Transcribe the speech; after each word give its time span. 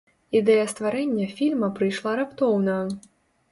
Ідэя 0.37 0.63
стварэння 0.71 1.27
фільма 1.37 1.69
прыйшла 1.77 2.17
раптоўна. 2.23 2.81